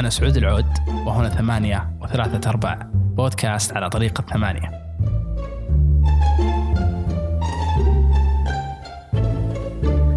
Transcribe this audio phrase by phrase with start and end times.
[0.00, 4.70] أنا سعود العود وهنا ثمانية وثلاثة أرباع بودكاست على طريقة ثمانية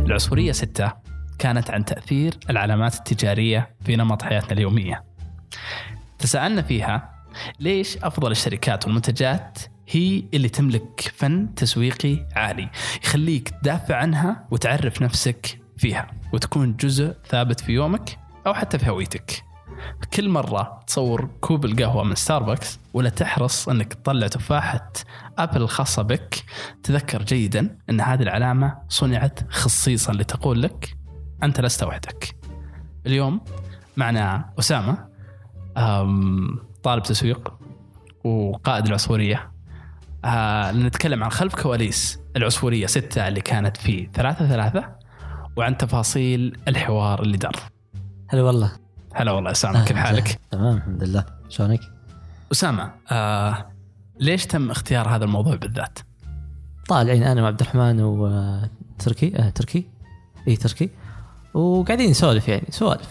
[0.05, 0.91] العصفورية ستة
[1.39, 5.03] كانت عن تأثير العلامات التجارية في نمط حياتنا اليومية.
[6.19, 7.25] تساءلنا فيها
[7.59, 9.59] ليش أفضل الشركات والمنتجات
[9.89, 12.69] هي اللي تملك فن تسويقي عالي
[13.03, 19.52] يخليك تدافع عنها وتعرف نفسك فيها وتكون جزء ثابت في يومك أو حتى في هويتك؟
[20.13, 24.91] كل مرة تصور كوب القهوة من ستاربكس ولا تحرص أنك تطلع تفاحة
[25.37, 26.43] أبل الخاصة بك
[26.83, 30.97] تذكر جيدا أن هذه العلامة صنعت خصيصا لتقول لك
[31.43, 32.35] أنت لست وحدك.
[33.05, 33.41] اليوم
[33.97, 35.07] معنا أسامة
[36.83, 37.53] طالب تسويق
[38.23, 39.51] وقائد العصفورية.
[40.25, 44.95] آه نتكلم عن خلف كواليس العصفورية ستة اللي كانت في ثلاثة ثلاثة
[45.55, 47.55] وعن تفاصيل الحوار اللي دار.
[48.29, 48.82] هلا والله.
[49.13, 51.79] هلا والله أسامة كيف حالك؟ تمام الحمد لله شلونك؟
[52.51, 53.65] أسامة آه
[54.19, 55.99] ليش تم اختيار هذا الموضوع بالذات؟
[56.87, 59.85] طالعين أنا وعبد الرحمن وتركي آه تركي
[60.47, 60.89] إي تركي
[61.53, 63.09] وقاعدين نسولف يعني سوالف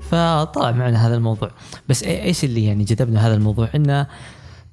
[0.00, 1.50] فطلع معنا هذا الموضوع
[1.88, 4.06] بس إيش اللي يعني جذبنا هذا الموضوع إنه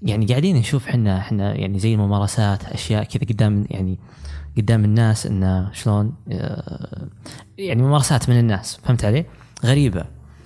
[0.01, 3.99] يعني قاعدين نشوف إحنا إحنا يعني زي الممارسات أشياء كذا قدام يعني
[4.57, 7.07] قدام الناس إنه شلون آه،
[7.57, 9.25] يعني ممارسات من الناس فهمت علي؟
[9.65, 10.05] غريبة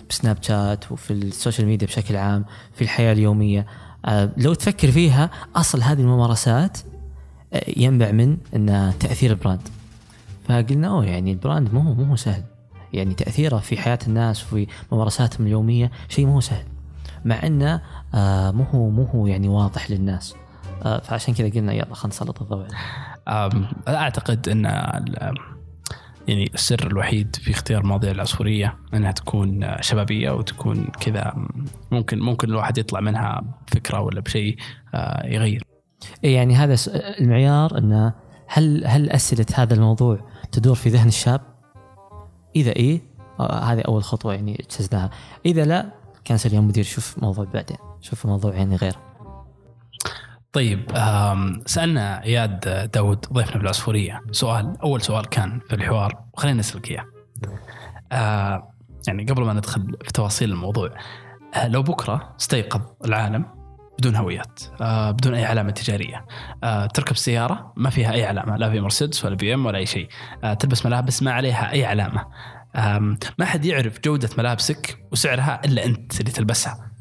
[0.10, 3.66] ب Snapchat وفي ال social media بشكل عام في الحياة اليومية.
[4.06, 6.78] آه، لو تفكر فيها أصل هذه الممارسات
[7.54, 9.68] آه، ينبع من إن تأثير ال brand.
[10.48, 12.44] فقلنا أوه يعني ال brand مو مو سهل.
[12.94, 16.66] يعني تأثيره في حياة الناس وفي ممارساتهم اليومية شيء مو سهل.
[17.26, 17.82] مع انه
[18.14, 20.36] آه، مو هو مو هو يعني واضح للناس.
[21.04, 22.68] فعشان كذا قلنا يلا خلينا نسلط الضوء.
[23.88, 24.66] أعتقد إن
[26.30, 31.34] يعني السر الوحيد في اختيار مواضيع العصفورية إنها تكون شبابية وتكون كذا
[31.92, 34.56] ممكن ممكن الواحد يطلع منها فكره ولا بشيء
[34.94, 35.64] آه، يغير.
[36.24, 36.76] إيه، يعني هذا
[37.20, 38.14] المعيار إنه
[38.48, 40.20] هل هل أسئلة هذا الموضوع
[40.52, 41.42] تدور في ذهن الشاب؟
[42.56, 43.02] إذا إيه
[43.40, 45.10] آه، هذه أول خطوة يعني اجتزناها،
[45.46, 45.86] إذا لا
[46.26, 49.09] كان يا مدير شوف موضوع بعدين، شوف موضوع يعني غيره.
[50.54, 50.92] طيب
[51.66, 57.06] سألنا اياد داود ضيفنا بالعصفورية سؤال أول سؤال كان في الحوار وخلينا نسألك إياه.
[58.12, 58.74] آه
[59.08, 60.90] يعني قبل ما ندخل في تفاصيل الموضوع
[61.56, 63.46] آه لو بكرة استيقظ العالم
[64.00, 66.26] بدون هويات آه بدون أي علامة تجارية
[66.94, 70.10] تركب سيارة ما فيها أي علامة لا في مرسيدس ولا بي إم ولا أي شيء
[70.60, 72.26] تلبس ملابس ما عليها أي علامة
[73.38, 76.92] ما حد يعرف جودة ملابسك وسعرها إلا أنت اللي تلبسها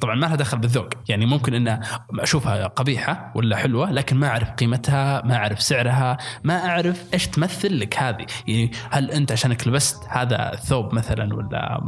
[0.00, 0.88] طبعا ما لها دخل بالذوق.
[1.08, 1.80] يعني ممكن ان
[2.20, 7.80] أشوفها قبيحة ولا حلوة لكن ما أعرف قيمتها ما أعرف سعرها ما أعرف إيش تمثل
[7.80, 8.26] لك هذه.
[8.46, 11.80] يعني هل أنت عشانك لبست هذا الثوب مثلا ولا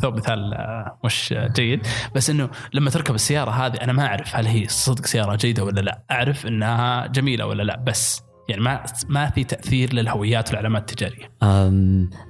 [0.00, 4.46] ثوب مثال آه، مش جيد بس إنه لما تركب السيارة هذه أنا ما أعرف هل
[4.46, 6.02] هي صدق سيارة جيدة ولا لا.
[6.10, 11.30] أعرف إنها جميلة ولا لا بس يعني ما ما في تأثير للهويات والعلامات التجارية.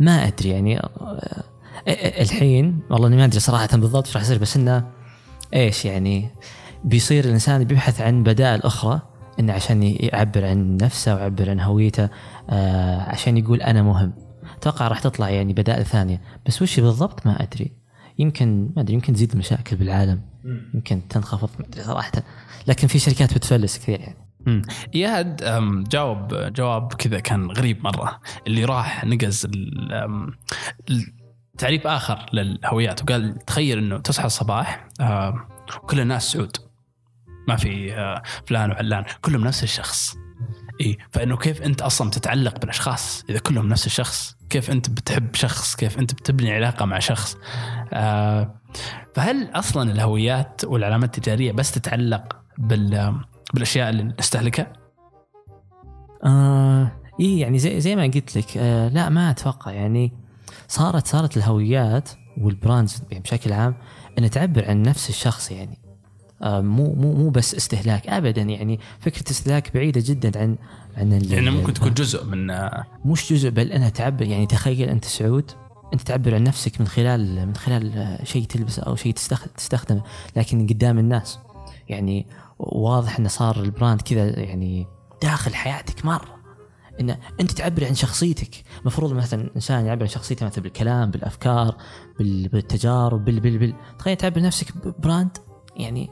[0.00, 0.80] ما أدري يعني
[1.88, 4.90] الحين والله إني ما أدري صراحة بالضبط إيش راح يصير بس إنه
[5.54, 6.30] إيش يعني
[6.84, 9.00] بيصير الإنسان بيبحث عن بدائل أخرى
[9.40, 12.08] إنه عشان يعبر عن نفسه ويعبر عن هويته
[12.50, 14.12] آه عشان يقول أنا مهم.
[14.58, 16.20] أتوقع راح تطلع يعني بدائل ثانية.
[16.46, 17.72] بس وش بالضبط ما أدري.
[18.18, 20.20] يمكن ما أدري يمكن تزيد المشاكل بالعالم.
[20.74, 22.12] يمكن تنخفض ما أدري صراحة.
[22.66, 24.16] لكن في شركات بتفلس كثير يعني.
[24.94, 25.36] اياد
[25.88, 28.20] جاوب جواب كذا كان غريب مرة.
[28.46, 29.46] اللي راح نقز
[31.58, 33.02] تعريف آخر للهويات.
[33.02, 35.46] وقال تخيل إنه تصحى الصباح آه
[35.82, 36.56] وكل الناس سعود.
[37.48, 39.04] ما في آه فلان وعلان.
[39.20, 40.16] كلهم نفس الشخص.
[40.80, 45.76] إي فإنه كيف أنت أصلا تتعلق بالأشخاص؟ إذا كلهم نفس الشخص كيف أنت بتحب شخص؟
[45.76, 47.36] كيف أنت بتبني علاقة مع شخص؟
[47.92, 48.60] آه
[49.14, 53.20] فهل أصلا الهويات والعلامات التجارية بس تتعلق بال
[53.54, 54.72] بالأشياء اللي نستهلكها؟
[56.24, 59.70] آه إي يعني زي زي ما قلت لك آه لا ما أتوقع.
[59.72, 60.12] يعني
[60.68, 62.08] صارت صارت الهويات
[62.38, 63.74] والبراندز يعني بشكل عام
[64.18, 65.78] ان تعبر عن نفس الشخص يعني.
[66.42, 70.56] آه، مو مو مو بس استهلاك ابدا يعني فكرة استهلاك بعيدة جدا عن
[70.96, 72.46] عن يعني ممكن تكون جزء من
[73.04, 75.50] مش جزء بل إنها تعبر يعني تخيل أنت سعود
[75.94, 79.12] أنت تعبر عن نفسك من خلال من خلال شيء تلبسه أو شيء
[79.56, 80.02] تستخدمه
[80.36, 81.38] لكن قدام الناس.
[81.88, 82.26] يعني
[82.58, 84.86] واضح إنه صار ال brand كذا يعني
[85.22, 86.33] داخل حياتك مرة.
[87.00, 88.62] إن أنت تعبر عن شخصيتك.
[88.80, 91.76] المفروض مثلا إنسان يعبر عن شخصيته مثلا بالكلام بالأفكار
[92.18, 95.38] بالتجارب بال بال بال تخيل تعبر نفسك ب brand
[95.76, 96.10] يعني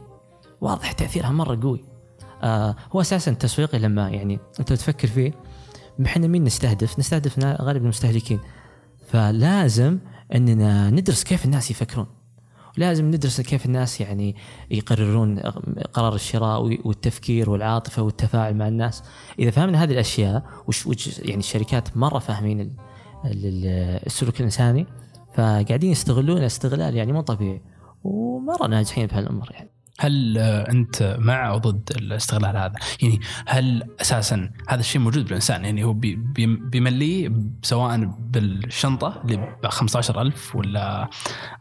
[0.61, 1.85] واضح تأثيرها مرة قوي.
[2.43, 5.33] آه هو أساسا التسويقي لما يعني أنت تفكر فيه
[6.07, 8.41] إحنا مين نستهدف؟ نستهدف غالبا المستهلكين.
[9.09, 9.99] فلازم
[10.35, 12.07] إننا ندرس كيف الناس يفكرون.
[12.79, 14.37] ولازم ندرس كيف الناس يعني
[14.71, 15.39] يقررون
[15.93, 19.03] قرار الشراء والتفكير والعاطفة والتفاعل مع الناس.
[19.39, 20.87] إذا فهمنا هذه الأشياء وش
[21.19, 22.71] يعني الشركات مرة فاهمين ال-
[23.25, 24.87] ال- السلوك الإنساني
[25.35, 27.63] فقاعدين يستغلون استغلال يعني مو طبيعي
[28.05, 29.72] ومرة ناجحين بهالأمر يعني.
[30.01, 32.73] هل آه، أنت مع أو ضد الاستغلال هذا؟
[33.03, 39.57] يعني هل أساسا هذا الشيء موجود بالإنسان يعني هو بي- بي- بيمليه سواء بالشنطة اللي
[39.63, 41.09] ب 15000 ولا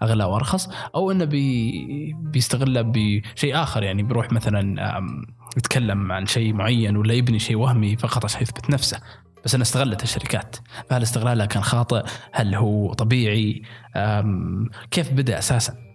[0.04, 5.02] أغلى وأرخص أو إنه بي بيستغلها بشيء آخر يعني بيروح مثلا
[5.58, 9.00] يتكلم عن شيء معين ولا يبني شيء وهمي فقط عشان يثبت نفسه
[9.46, 10.56] بس انها استغلت الشركات
[10.90, 13.62] فهل استغلالها كان خاطئ؟ هل هو طبيعي؟
[14.92, 15.91] كيف بدأ أساسا؟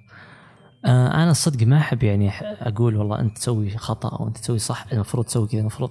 [0.84, 4.86] آه أنا الصدق ما أحب يعني أقول والله أنت تسوي خطأ أو أنت تسوي صح
[4.92, 5.90] المفروض تسوي كذا المفروض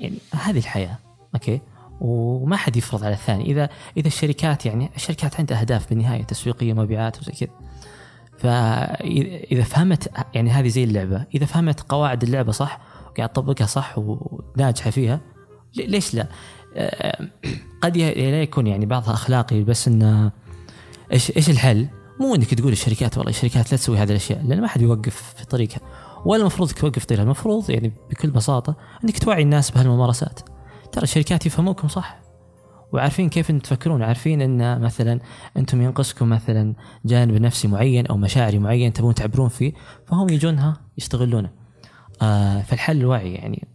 [0.00, 0.98] يعني هذه الحياة
[1.34, 1.60] أوكي
[2.00, 7.20] وما حد يفرض على الثاني اذا إذا الشركات يعني الشركات عندها أهداف بالنهاية تسويقية مبيعات
[7.20, 7.50] وزي كذا
[8.38, 12.80] فاذا فهمت يعني هذه زي اللعبة إذا فهمت قواعد اللعبة صح
[13.10, 15.20] وقاعد تطبقها صح وناجحة فيها
[15.74, 16.26] لي- ليش لا؟
[16.76, 17.28] آه،
[17.82, 20.30] قد لا يكون يعني بعضها أخلاقي بس إنه
[21.12, 21.88] إيش إيش الحل؟
[22.22, 25.46] مو إنك تقول الشركات والله الشركات لا تسوي هذه الأشياء لأن ما حد يوقف في
[25.46, 25.80] طريقها.
[26.24, 30.40] ولا المفروض توقف طريقها المفروض يعني بكل بساطة إنك توعي الناس بهالممارسات.
[30.92, 32.18] ترى الشركات يفهموكم صح
[32.92, 35.20] وعارفين كيف إنتم تفكرون عارفين إن مثلا
[35.56, 36.74] إنتم ينقصكم مثلا
[37.04, 39.72] جانب نفسي معين أو مشاعري معين تبون تعبرون فيه
[40.06, 41.50] فهم يجونها يستغلونه.
[42.22, 43.68] آه فالحل الوعي يعني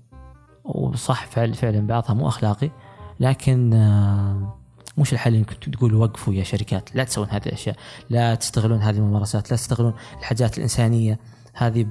[0.65, 2.71] وصح فعل فعلا بعضها مو أخلاقي
[3.19, 4.57] لكن آه
[4.97, 7.75] مش الحل انكم تقولوا وقفوا يا شركات لا تسوون هذه الأشياء
[8.09, 11.19] لا تستغلون هذه الممارسات لا تستغلون الحاجات الإنسانية
[11.53, 11.85] هذه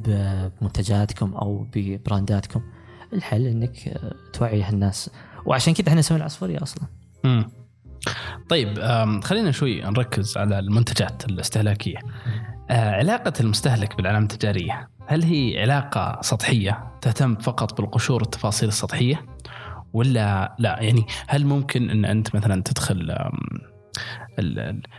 [0.61, 2.63] بمنتجاتكم أو ببرانداتكم.
[3.13, 5.11] الحل إنك آه، توعي الناس.
[5.47, 6.85] وعشان كذا إحنا نسوي العصفورية أصلا.
[7.25, 7.51] مم.
[8.49, 8.81] طيب
[9.25, 11.99] خلينا شوي نركز على المنتجات الاستهلاكية.
[12.71, 19.27] آه، علاقة المستهلك بالعلامة التجارية هل هي علاقة سطحية تهتم فقط بالقشور والتفاصيل السطحية؟
[19.97, 23.17] ولا لا؟ يعني هل ممكن إن أنت مثلا تدخل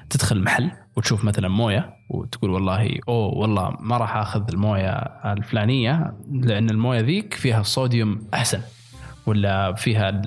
[0.09, 4.89] تدخل محل وتشوف مثلا موية وتقول والله أوه والله ما راح آخذ الموية
[5.25, 8.61] الفلانية لأن الموية ذيك فيها الصوديوم أحسن
[9.25, 10.21] ولا فيها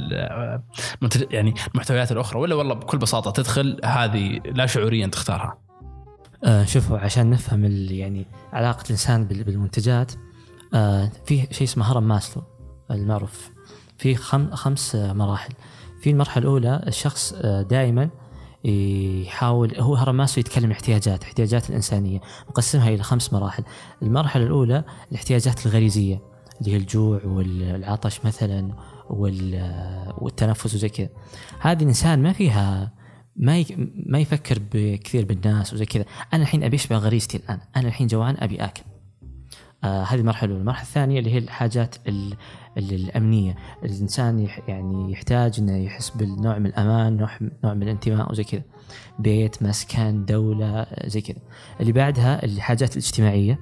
[1.04, 5.58] منتج- يعني المحتويات الأخرى ولا والله بكل بساطة تدخل هذه لا شعوريا تختارها؟
[6.44, 10.12] آه شوفوا عشان نفهم يعني علاقة الإنسان بال- بالمنتجات
[10.74, 12.42] آه في شيء اسمه هرم ماسلو
[12.90, 13.50] المعروف.
[14.00, 15.52] في خم خمس مراحل.
[16.02, 18.10] في المرحلة الأولى الشخص آه دائما
[18.64, 23.64] يحاول هو هرم ماسلو يتكلم احتياجات احتياجات الإنسانية مقسمها إلى خمس مراحل.
[24.02, 26.20] المرحلة الأولى الاحتياجات الغريزية
[26.60, 28.72] اللي هي الجوع والعطش مثلا
[29.10, 31.08] وال- والتنفس وزي كذا.
[31.60, 32.92] هذه الإنسان ما فيها
[33.36, 33.64] ما.
[34.06, 36.04] ما يفكر بكثير بالناس وزي كذا.
[36.34, 37.60] أنا الحين أبي أشبع غريزتي الآن.
[37.76, 38.82] أنا الحين جوعان أبي آكل.
[39.84, 40.60] آه هذه المرحلة الأولى.
[40.60, 42.14] المرحلة الثانية اللي هي الحاجات ال...
[42.32, 42.36] ال-
[42.78, 43.56] الأمنية.
[43.84, 44.48] الإنسان.
[44.68, 47.16] يعني يحتاج إنه يحس بالنوع من الأمان
[47.64, 48.62] نوع من الانتماء وزي كذا.
[49.18, 51.38] بيت مسكن دولة زي كذا.
[51.80, 53.58] اللي بعدها الحاجات الاجتماعية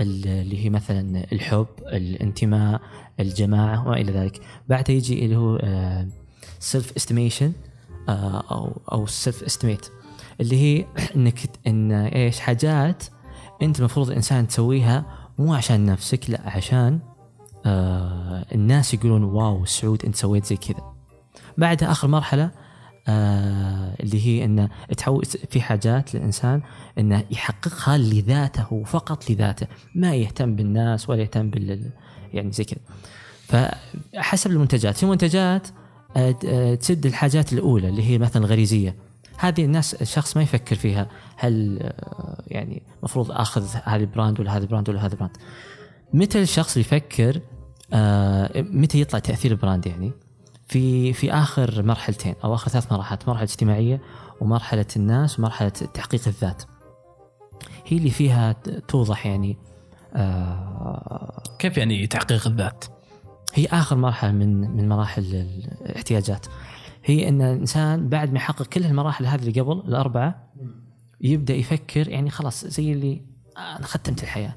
[0.00, 2.80] ال- اللي هي مثلا الحب الانتماء
[3.20, 4.40] الجماعة وما إلى ذلك.
[4.68, 5.58] بعدها يجي اللي هو
[6.58, 7.52] self estimation
[8.08, 9.86] أو أو self estimate
[10.40, 13.04] اللي هي إنك إن إيش حاجات
[13.62, 15.04] أنت المفروض الإنسان تسويها
[15.38, 16.98] مو عشان نفسك لا عشان
[17.66, 20.94] آه الناس يقولون wow سعود انت سويت زي كذا.
[21.58, 22.50] بعدها آخر مرحلة
[23.08, 26.62] آه اللي هي انه تحول في حاجات للإنسان
[26.98, 31.90] إنه يحققها لذاته فقط لذاته ما يهتم بالناس ولا يهتم بال
[32.32, 32.80] يعني زي كذا.
[33.46, 35.68] فحسب المنتجات في منتجات
[36.16, 38.96] آه، تسد الحاجات الأولى اللي هي مثلا الغريزية.
[39.38, 41.78] هذه الناس الشخص ما يفكر فيها هل
[42.46, 45.36] يعني المفروض آخذ هذا ال brand ولا هذا ال brand ولا هذا ال brand.
[46.14, 47.40] متى الشخص يفكر
[47.92, 50.12] آه، متى يطلع تأثير ال brand يعني؟
[50.68, 54.00] في في آخر مرحلتين أو آخر ثلاث مراحل مرحلة اجتماعية
[54.40, 56.62] ومرحلة الناس ومرحلة تحقيق الذات.
[57.86, 58.52] هي اللي فيها
[58.88, 59.56] توضح يعني
[60.14, 62.84] آه، كيف يعني تحقيق الذات؟
[63.54, 65.46] هي آخر مرحلة من من مراحل
[65.82, 66.46] الاحتياجات.
[67.04, 70.52] هي إن الإنسان بعد ما يحقق كل المراحل هذه اللي قبل الأربعة
[71.20, 73.22] يبدأ يفكر يعني خلاص زي اللي
[73.58, 74.54] أنا ختمت الحياة.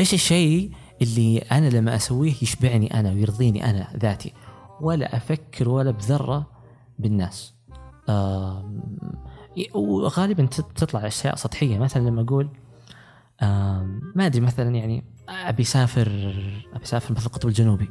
[0.00, 0.70] إيش الشيء
[1.02, 4.32] اللي أنا لما أسويه يشبعني أنا ويرضيني أنا ذاتي
[4.80, 6.46] ولا أفكر ولا بذرة
[6.98, 7.54] بالناس.
[8.08, 8.82] آم،
[9.74, 11.78] وغالبا تطلع أشياء سطحية.
[11.78, 12.48] مثلا لما أقول
[13.42, 16.08] آم، ما أدري مثلا يعني أبي أسافر
[16.74, 17.90] أبي أسافر مثل القطب الجنوبي.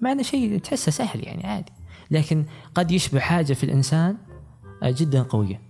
[0.00, 1.72] مع إنه شيء تحسه سهل يعني عادي.
[2.10, 2.44] لكن
[2.74, 4.16] قد يشبه حاجة في الإنسان
[4.82, 5.60] آه، جدا قوية.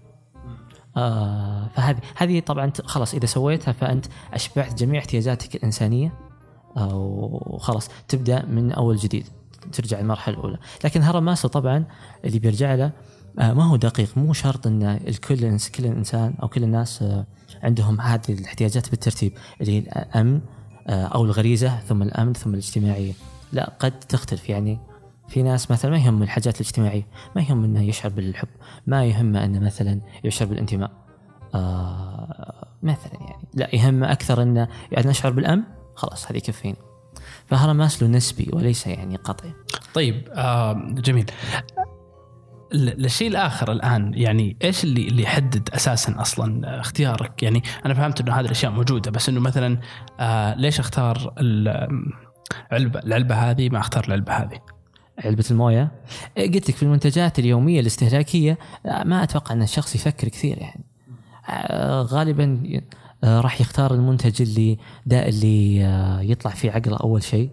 [0.97, 6.09] آه فهذه هذه طبعا خلاص إذا سويتها فأنت أشبعت جميع احتياجاتك الإنسانية.
[6.09, 6.27] آه
[6.76, 9.26] وخلاص تبدأ من أول جديد
[9.72, 10.58] ترجع المرحله الأولى.
[10.84, 11.84] لكن هرم ماسلو طبعا
[12.25, 12.90] اللي بيرجع له
[13.38, 14.18] آه ما هو دقيق.
[14.18, 17.26] مو شرط إن الكل كل الانسان أو كل الناس آه
[17.62, 20.40] عندهم هذه الاحتياجات بالترتيب اللي هي الأمن
[20.87, 23.12] آه أو الغريزة ثم الأمن ثم الاجتماعيه
[23.52, 24.48] لا قد تختلف.
[24.48, 24.78] يعني
[25.28, 27.06] في ناس مثلا ما يهم الحاجات الاجتماعية
[27.37, 28.48] ما يهم إنه يشعر بالحب
[28.87, 30.90] ما يهمه إنه مثلا يشعر بالانتماء.
[31.54, 35.62] آه مثلا يعني لا يهمه أكثر إنه يعني نشعر بالأمن
[35.99, 36.76] خلاص هذه يكفيني
[37.47, 39.52] فهذا ماسلو نسبي وليس يعني قطعي.
[39.95, 41.31] طيب آه جميل.
[42.73, 48.21] ال- الشيء الآخر الآن يعني إيش اللي اللي يحدد أساسا أصلا اختيارك؟ يعني أنا فهمت
[48.21, 49.78] إنه هذه الأشياء موجودة بس إنه مثلا
[50.21, 51.88] آه ليش أختار ال-
[52.73, 54.61] علبه العلبة هذه ما أختار العلبة هذه؟
[55.25, 55.93] علبة الموية؟
[56.37, 60.85] إيه، قلت لك في المنتجات اليومية الاستهلاكية آه، ما أتوقع أن الشخص يفكر كثير يعني.
[61.49, 62.62] آه، غالبا
[63.25, 67.50] راح يختار المنتج اللي دا اللي آه، يطلع في عقله أول شيء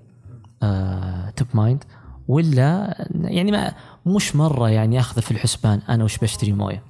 [1.35, 1.83] top mind
[2.27, 3.73] ولا يعني ما
[4.05, 6.83] مش مرة يعني ياخذ في الحسبان أنا وش بشتري موية.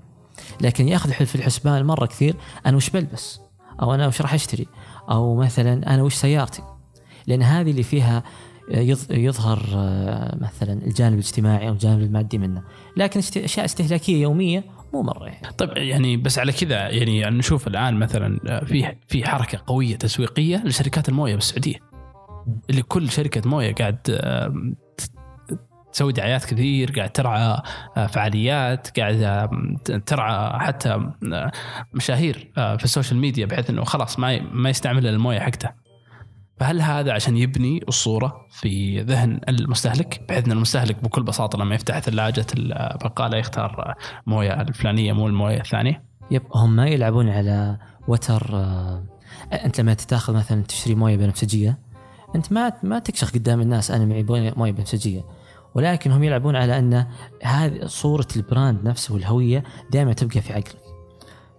[0.61, 3.39] لكن يأخذ في الحسبان مرة كثير أنا وش بلبس؟
[3.81, 4.67] أو أنا وش راح أشتري؟
[5.11, 6.61] أو مثلا أنا وش سيارتي؟
[7.27, 8.23] لأن هذه اللي فيها
[8.71, 12.61] يظ- يظهر آه، مثلا الجانب الاجتماعي أو الجانب المادي منه.
[12.97, 14.63] لكن أشياء استهلاكية يومية
[14.95, 15.47] مو مرة يعني.
[15.57, 20.63] طيب يعني بس على كذا يعني نشوف الآن مثلا آه، في في حركة قوية تسويقية
[20.65, 21.75] لشركات الموية بالسعودية.
[22.69, 24.53] اللي كل شركة موية قاعد آه،
[25.93, 27.61] تسوي دعايات كثير قاعد ترعى
[27.97, 29.49] آه، فعاليات قاعد
[30.05, 31.11] ترعى حتى
[31.93, 35.84] مشاهير في السوشيال ميديا بحيث إنه خلاص ما ما يستعمل الموية حقته.
[36.57, 41.99] فهل هذا عشان يبني الصورة في ذهن المستهلك؟ بحيث إن المستهلك بكل بساطة لما يفتح
[41.99, 43.95] ثلاجه البقاله يختار
[44.27, 49.03] موية الفلانية مو الموية الثانية؟ yep هم ما يلعبون على وتر آه،
[49.53, 51.77] أنت لما تاخذ مثلا تشتري موية بنفسجية.
[52.35, 54.23] أنت ما ما تكشخ قدام الناس أنا معي
[54.57, 55.25] موية بنفسجية.
[55.75, 57.05] ولكن هم يلعبون على أن
[57.43, 60.75] هذه صورة ال brand نفسه والهوية دائما تبقى في عقلك.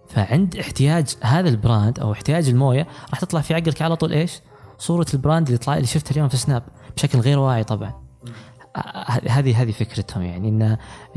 [0.07, 4.41] فعند احتياج هذا ال brand أو احتياج الموية راح تطلع في عقلك على طول إيش؟
[4.77, 6.63] صورة ال brand اللي طلع اللي شفتها اليوم في سناب
[6.97, 7.93] بشكل غير واعي طبعا.
[8.77, 10.61] ه- هذه هذه فكرتهم يعني ان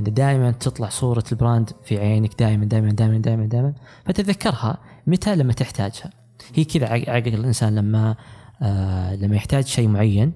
[0.00, 3.74] إن دائما تطلع صورة البراند في عينك دائما دائما دائما دائما دائما
[4.06, 6.10] فتتذكرها متى؟ لما تحتاجها.
[6.54, 8.16] هي كذا عق- عقل الإنسان لما
[8.62, 10.32] آه لما يحتاج شيء معين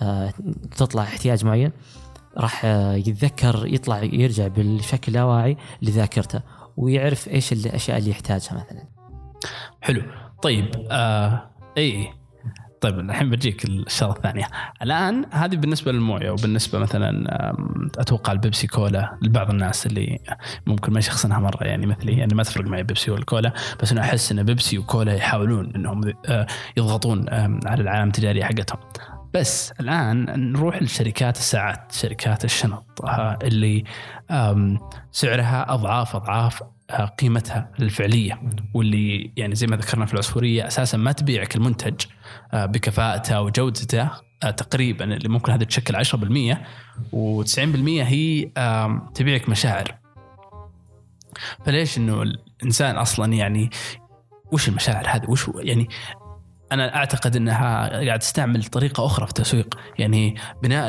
[0.00, 0.32] آه
[0.76, 1.72] تطلع احتياج معين
[2.38, 6.40] راح آه يتذكر يطلع يرجع بالشكل اللاواعي لذاكرته
[6.76, 8.84] ويعرف إيش الأشياء اللي يحتاجها مثلا.
[9.80, 10.02] حلو.
[10.42, 12.08] طيب آه اي
[12.80, 14.46] طيب الحين بجيك الشغلة الثانية.
[14.82, 17.26] الآن هذه بالنسبة للموية وبالنسبة مثلا
[17.98, 20.18] أتوقع البيبسي كولا لبعض الناس اللي
[20.66, 24.00] ممكن ما يشخصنها مرة يعني مثلي يعني ما تفرق معي بيبسي ولا كولا بس أنا
[24.00, 26.46] أحس إن بيبسي وكولا يحاولون إنهم آه،
[26.76, 27.26] يضغطون
[27.66, 28.78] على العالم التجاريه حقتهم.
[29.34, 33.84] بس الآن نروح لشركات الساعات شركات الشنط آه، اللي
[35.12, 38.40] سعرها أضعاف أضعاف قيمتها الفعلية
[38.74, 41.94] واللي يعني زي ما ذكرنا في العصفورية أساسا ما تبيعك المنتج
[42.52, 44.10] آه، بكفاءته وجودته
[44.42, 46.58] آه، تقريبا اللي ممكن هذا تشكل 10%
[47.12, 48.50] و90% هي
[49.14, 49.94] تبيعك مشاعر.
[51.66, 53.70] فليش إنه الإنسان أصلا يعني
[54.52, 55.88] وش المشاعر هذه؟ وش يعني
[56.72, 59.78] أنا أعتقد إنها قاعد تستعمل طريقة أخرى في التسويق.
[59.98, 60.88] يعني بناء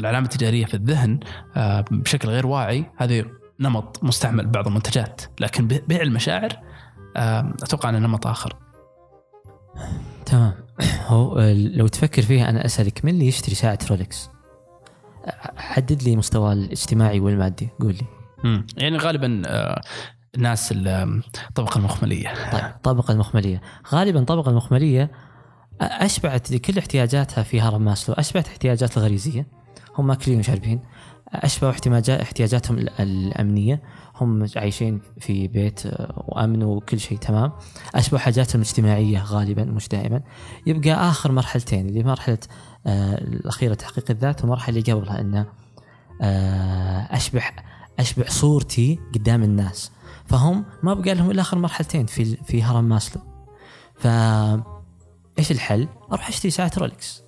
[0.00, 1.20] العلامة التجارية في الذهن
[1.56, 3.24] آه، بشكل غير واعي هذه
[3.60, 6.48] نمط مستعمل ببعض المنتجات لكن بيع المشاعر
[7.16, 8.56] أتوقع أنه نمط آخر.
[10.26, 10.52] تمام.
[11.06, 14.30] هو آه، لو تفكر فيها أنا أسألك من اللي يشتري ساعة رولكس
[15.56, 18.06] حدد لي مستواه الاجتماعي والمادي قول لي.
[18.44, 18.66] مم.
[18.76, 19.80] يعني غالبا آه،
[20.34, 22.50] الناس ال- الطبقه المخملية.
[22.52, 23.60] طيب الطبقة المخملية.
[23.92, 25.10] غالبا الطبقة المخملية
[25.80, 29.46] أشبعت كل احتياجاتها في هرم ماسلو أشبعت احتياجات الغريزية.
[29.98, 30.80] هم ماكلين وشاربين.
[31.34, 33.82] احتياجات احتياجاتهم ال- الأمنية.
[34.20, 37.52] هم عايشين في بيت آه، وأمن وكل شيء تمام.
[37.94, 40.20] أشبعوا حاجاتهم الاجتماعية غالبا مش دائما.
[40.66, 42.38] يبقى آخر مرحلتين اللي مرحلة
[42.86, 45.20] آه، الأخيرة تحقيق الذات والمرحلة اللي قبلها
[46.22, 47.50] آه، أشبع
[47.98, 49.90] أشبع صورتي قدام الناس.
[50.26, 53.22] فهم ما بقى لهم إلا آخر مرحلتين في في هرم ماسلو.
[53.98, 54.06] ف
[55.38, 57.22] إيش الحل؟ أروح أشتري ساعة رولكس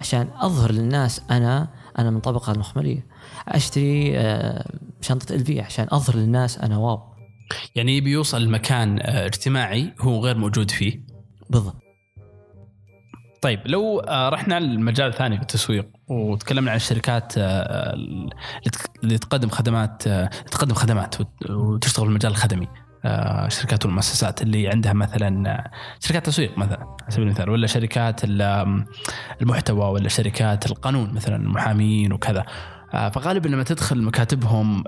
[0.00, 1.68] عشان أظهر للناس أنا
[1.98, 3.06] أنا من طبقة المخمليه
[3.48, 4.64] أشتري آه،
[5.00, 7.00] شنطة LV عشان أظهر للناس أنا wow.
[7.74, 11.00] يعني يبي يوصل لمكان آه، اجتماعي هو غير موجود فيه.
[11.50, 11.76] بالضبط.
[13.42, 20.02] طيب لو آه، رحنا للمجال الثاني في التسويق وتكلمنا عن الشركات اللي تقدم خدمات
[20.50, 22.68] تقدم خدمات وت- وتشتغل في المجال الخدمي
[23.46, 25.70] الشركات والمؤسسات اللي عندها مثلا
[26.00, 26.91] شركات تسويق مثلا.
[27.12, 28.84] سبيل المثال ولا شركات ال-
[29.42, 32.44] المحتوى ولا شركات القانون مثلا المحامين وكذا.
[32.94, 34.84] آه، فغالبا لما تدخل مكاتبهم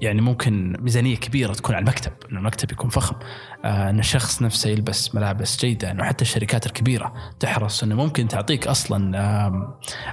[0.00, 3.16] يعني ممكن ميزانية كبيرة تكون على المكتب انه المكتب يكون فخم.
[3.64, 8.66] آه، إن الشخص نفسه يلبس ملابس جيدة إنه حتى الشركات الكبيرة تحرص إنه ممكن تعطيك
[8.66, 9.18] أصلا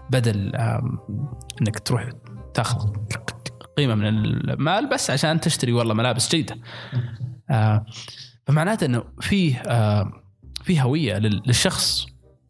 [0.10, 0.56] بدل
[1.62, 2.10] إنك تروح
[2.54, 2.90] تاخذ
[3.78, 6.58] قيمة من المال بس عشان تشتري والله ملابس جيدة.
[7.50, 7.86] آه،
[8.48, 9.62] فمعناته إنه فيه
[10.72, 12.06] في هوية لل- للشخص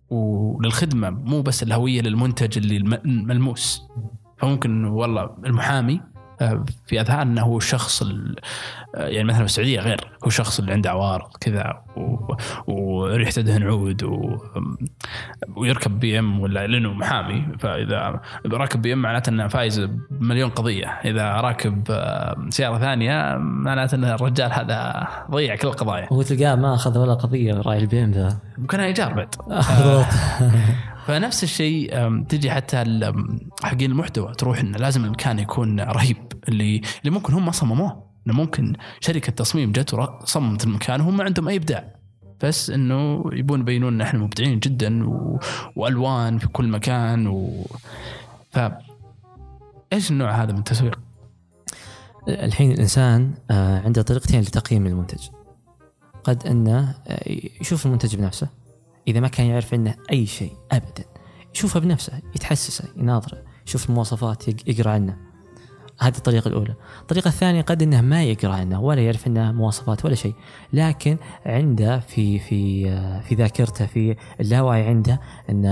[0.10, 3.82] وللخدمه مو بس الهوية للمنتج اللي الم- الملموس.
[4.38, 6.02] فممكن والله المحامي
[6.88, 7.02] في
[7.58, 8.36] الشخص ال-
[8.96, 11.82] آه، يعني مثلا في السعودية غير هو الشخص اللي عنده عوارض كذا
[12.68, 14.04] وريحته دهن عود
[15.56, 17.48] ويركب BM ولا لأنه محامي.
[17.60, 19.80] فإذا راكب BM معناته إنه فايز
[20.12, 26.22] بمليون قضية، إذا راكب آه، سيارة ثانية معناته إن الرجال هذا ضيع كل القضايا، هو
[26.22, 28.38] تلقاه ما أخذ ولا قضية راعي ال BM ذا.
[28.58, 29.36] ممكنها ايجار بعد.
[31.12, 32.78] فنفس الشيء تجي حتى
[33.64, 38.12] حقين المحتوى تروح إنه لازم المكان يكون رهيب اللي اللي ممكن هم ما صمموه.
[38.26, 41.96] ممكن شركة تصميم جت وصممت المكان وهم ما عندهم أي إبداع.
[42.44, 45.40] بس إنه يبون يبينون إن إحنا مبدعين جدا و...
[45.76, 47.66] وألوان في كل مكان و
[48.52, 48.60] ف
[49.94, 51.00] إيش النوع هذا من التسويق؟
[52.28, 55.28] الحين الإنسان آه، عنده طريقتين لتقييم المنتج.
[56.24, 57.24] قد إنه آه،
[57.62, 58.61] يشوف المنتج بنفسه.
[59.12, 61.04] إذا ما كان يعرف عنه أي شيء ابدا.
[61.56, 65.18] يشوفه بنفسه يتحسسه يناظره يشوف المواصفات يق- يقرأ عنه.
[66.00, 66.76] هذه الطريقة الأولى.
[67.02, 70.36] الطريقة الثانية قد أنه ما يقرأ عنه ولا يعرف عنه مواصفات ولا شيء
[70.74, 72.86] لكن عنده في في
[73.22, 75.66] في ذاكرته في اللاوعي عنده أن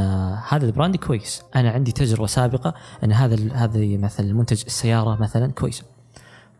[0.49, 1.41] هذا البراند كويس.
[1.55, 5.83] أنا عندي تجربة سابقة أن هذا هذا مثلا المنتج السيارة مثلا كويس.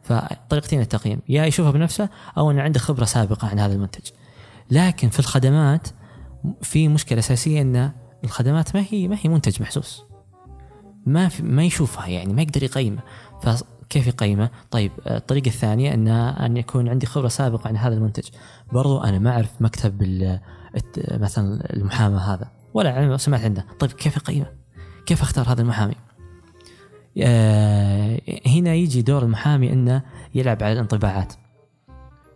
[0.03, 4.11] فطريقتين التقييم يا يشوفها بنفسه أو انه عنده خبرة سابقة عن هذا المنتج.
[4.71, 5.87] لكن في الخدمات
[6.61, 7.91] في مشكلة أساسية إن
[8.23, 10.03] الخدمات ما هي ما هي منتج محسوس
[11.05, 13.01] ما في ما يشوفها يعني ما يقدر يقيمه
[13.41, 18.29] فكيف يقيمه؟ طيب آه، الطريقة الثانية إن أن يكون عندي خبرة سابقة عن هذا المنتج
[18.73, 20.03] برضو أنا ما أعرف مكتب
[21.11, 24.51] مثلا المحامى هذا ولا سمعت عنه طيب كيف أقيمه؟
[25.05, 25.95] كيف أختار هذا المحامي؟
[27.21, 30.01] آه، هنا يجي دور المحامي إنه
[30.35, 31.33] يلعب على الانطباعات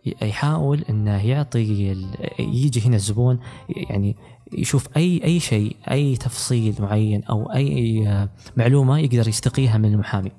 [0.06, 1.96] يحاول إنه يعطي
[2.40, 3.40] يجي هنا الزبون
[3.70, 4.16] يعني
[4.54, 10.32] يشوف أي أي شيء أي تفصيل معين أو أي آه، معلومة يقدر يستقيها من المحامي.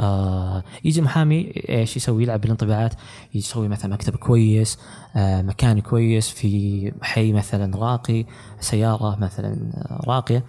[0.00, 2.94] آه يجي المحامي إيش يسوي؟ يلعب بالانطباعات
[3.34, 4.78] يسوي مثلا مكتب كويس
[5.16, 8.24] آه مكان كويس في حي مثلا راقي
[8.60, 9.72] سيارة مثلا
[10.06, 10.44] راقية.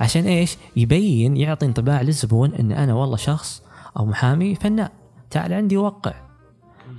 [0.00, 3.62] عشان إيش؟ يبين يعطي انطباع للزبون إن أنا والله شخص
[3.96, 4.88] أو محامي فنان.
[5.30, 6.27] تعال عندي وقع.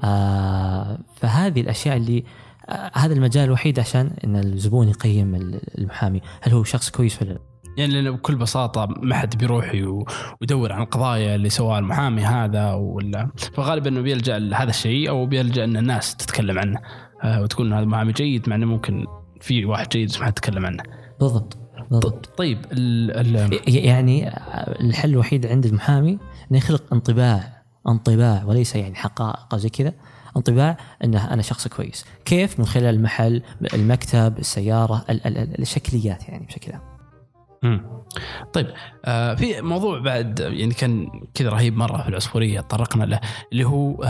[0.04, 2.24] آه فهذه الأشياء اللي
[2.70, 5.36] آه هذا المجال الوحيد عشان إن الزبون يقيم
[5.78, 6.22] المحامي.
[6.42, 7.40] هل هو شخص كويس ولا لا؟
[7.78, 9.72] يعني لأنه بكل بساطة ما حد بيروح
[10.42, 13.30] ويدور عن القضايا اللي سواها المحامي هذا ولا.
[13.54, 16.80] فغالبا إنه بيلجأ لهذا الشيء أو بيلجأ إن الناس تتكلم عنه.
[17.24, 19.06] آه، وتقول انه هذا محامي جيد مع إنه ممكن
[19.42, 20.84] في واحد جيد ما حد يتكلم عنه.
[21.20, 21.58] بالضبط
[21.92, 22.26] بالضبط.
[22.38, 24.30] طيب ال ال ي- يعني
[24.82, 26.12] الحل الوحيد عند المحامي
[26.52, 27.59] إنه يخلق انطباع
[27.90, 29.94] انطباع وليس يعني حقائق زي كذا.
[30.38, 32.06] انطباع إنه أنا شخص كويس.
[32.26, 33.42] كيف؟ من خلال المحل
[33.74, 36.82] المكتب السيارة ال- ال- ال- الشكليات يعني بشكل عام.
[37.64, 37.82] مم.
[38.54, 38.68] طيب
[39.06, 43.20] آه في موضوع بعد يعني كان كذا رهيب مرة في العصفورية تطرقنا له
[43.52, 44.04] اللي هو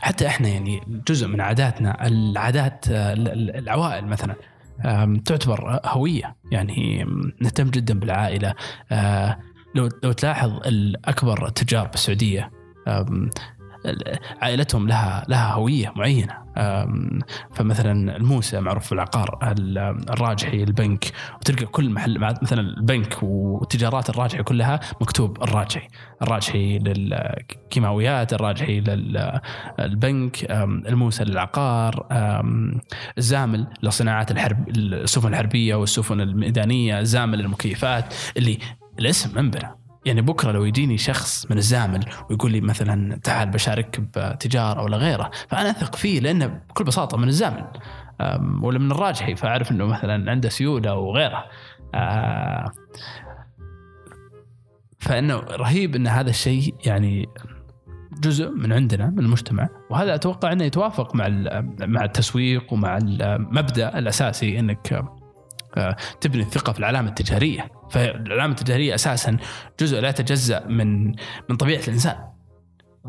[0.00, 4.34] حتى إحنا يعني جزء من عاداتنا العادات آه، ال- ال- العوائل مثلا
[5.24, 6.36] تعتبر هوية.
[6.52, 7.06] يعني
[7.40, 8.54] نهتم جدا بالعائلة.
[8.92, 9.38] آه،
[9.74, 12.50] لو لو تلاحظ الأكبر التجار بالسعوديه
[14.42, 16.34] عائلتهم لها لها هوية معينة.
[17.54, 19.78] فمثلا الموسى معروف في العقار ال-
[20.10, 25.88] الراجحي البنك وتلقى كل محل مثلا البنك والتجارات الراجحي كلها مكتوب الراجحي.
[26.22, 30.44] الراجحي للكيماويات الراجحي للبنك
[30.88, 32.06] الموسى للعقار
[33.18, 38.58] الزامل لصناعات الحرب السفن الحربية والسفن الميدانية الزامل للمكيفات اللي
[38.98, 39.68] الاسم منبنى
[40.08, 45.30] يعني بكرة لو يجيني شخص من الزامل ويقول لي مثلا تعال بشارك بتجارة ولا غيره
[45.48, 47.64] فأنا أثق فيه لأنه بكل بساطة من الزامل
[48.62, 51.44] ولا من الراجحي فأعرف إنه مثلا عنده سيولة وغيره
[51.94, 52.72] آه،
[54.98, 57.28] فإنه رهيب إن هذا الشيء يعني
[58.20, 61.28] جزء من عندنا من المجتمع وهذا أتوقع إنه يتوافق مع
[61.80, 65.04] مع التسويق ومع المبدا الأساسي إنك
[66.20, 67.70] تبني الثقة في العلامة التجارية.
[67.90, 69.36] فالعلامة التجارية أساسا
[69.80, 71.06] جزء لا يتجزأ من
[71.50, 72.16] من طبيعة الإنسان.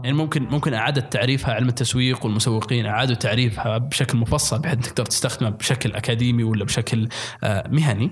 [0.03, 5.51] يعني ممكن ممكن إعادة تعريفها علم التسويق والمسوقين اعادوا تعريفها بشكل مفصل بحيث تقدر تستخدمها
[5.51, 7.09] بشكل أكاديمي ولا بشكل
[7.43, 8.11] آه، مهني.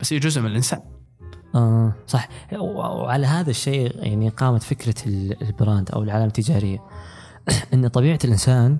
[0.00, 0.80] بس هي جزء من الإنسان.
[1.54, 2.28] آه صح.
[2.58, 4.94] وعلى هذا الشيء يعني قامت فكرة
[5.42, 6.78] ال brand أو العلامة التجارية.
[7.74, 8.78] إن طبيعة الإنسان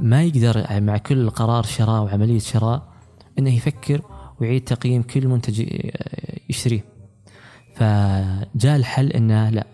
[0.00, 2.97] ما يقدر مع كل قرار شراء وعملية شراء
[3.38, 4.02] إنه يفكر
[4.40, 5.66] ويعيد تقييم كل منتج
[6.48, 6.84] يشتريه
[7.74, 9.66] فجاء الحل إنه لا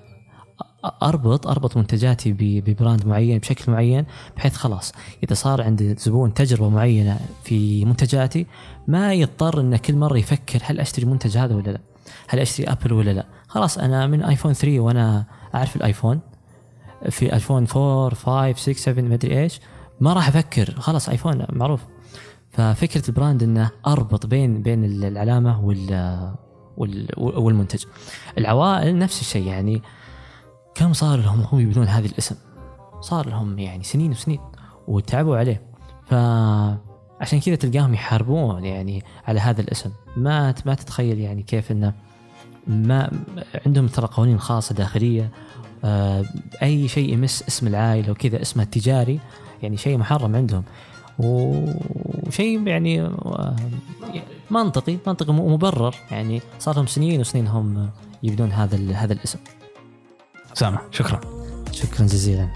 [1.03, 4.05] أربط أربط منتجاتي ب brand معين بشكل معين
[4.37, 4.93] بحيث خلاص
[5.25, 8.47] إذا صار عند الزبون تجربة معينة في منتجاتي
[8.89, 11.81] ما يضطر إنه كل مرة يفكر هل أشتري المنتج هذا ولا لا؟
[12.29, 15.25] هل أشتري أبل ولا لا؟ خلاص أنا من آيفون 3 وأنا
[15.55, 16.21] أعرف الآيفون
[17.11, 19.61] في آيفون 4 5 6 7 ما أدري إيش
[20.01, 21.81] ما راح أفكر خلاص آيفون معروف
[22.57, 26.35] ففكرة ال brand إنه أربط بين بين العلامة وال
[27.17, 27.85] والمنتج.
[28.39, 29.83] العوائل نفس الشيء يعني
[30.75, 32.37] كم صار لهم هم يبنون هذا الاسم؟
[33.01, 34.41] صار لهم يعني سنين وسنين
[34.89, 35.63] وتعبوا عليه.
[36.07, 39.91] فعشان كذا تلقاهم يحاربون يعني على هذا الاسم.
[40.17, 41.93] ما ما تتخيل يعني كيف إنه
[42.67, 43.11] ما
[43.67, 45.31] عندهم ترى قوانين خاصة داخلية
[45.85, 46.25] آه،
[46.63, 49.21] أي شيء يمس اسم العائلة وكذا اسمه التجاري
[49.63, 50.65] يعني شيء محرم عندهم.
[52.27, 53.57] وشيء يعني آه،
[54.51, 55.95] منطقي منطقي مبرر.
[56.11, 57.91] يعني صار لهم سنين وسنين هم
[58.23, 59.39] يبدون هذا هذا الاسم.
[60.55, 61.21] سامع شكرا.
[61.73, 62.49] شكرا جزيلا.